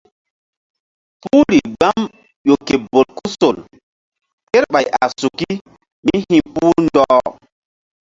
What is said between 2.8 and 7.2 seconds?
bolkusol kerɓay a suki mí hi̧puh ɗɔh.